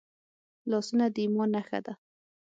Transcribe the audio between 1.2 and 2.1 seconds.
ایمان نښه ده